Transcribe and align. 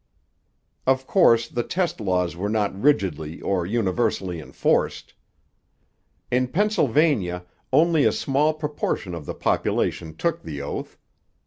Of 0.87 1.05
course, 1.05 1.47
the 1.47 1.61
test 1.61 1.99
laws 2.01 2.35
were 2.35 2.49
not 2.49 2.73
rigidly 2.81 3.39
or 3.39 3.67
universally 3.67 4.39
enforced. 4.39 5.13
In 6.31 6.47
Pennsylvania 6.47 7.45
only 7.71 8.05
a 8.05 8.11
small 8.11 8.55
proportion 8.55 9.13
of 9.13 9.27
the 9.27 9.35
population 9.35 10.15
took 10.17 10.41
the 10.41 10.59
oath. 10.59 10.97